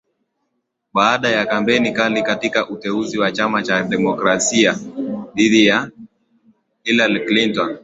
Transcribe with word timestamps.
Baada 0.93 1.29
ya 1.29 1.45
kampeni 1.45 1.91
kali 1.93 2.23
katika 2.23 2.69
uteuzi 2.69 3.19
wa 3.19 3.31
chama 3.31 3.63
cha 3.63 3.83
Demokrasia 3.83 4.77
dhidi 5.35 5.65
ya 5.65 5.91
Hillary 6.83 7.19
Clinton 7.25 7.79